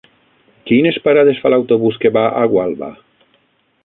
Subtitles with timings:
[0.69, 2.91] Quines parades fa l'autobús que va a Gualba?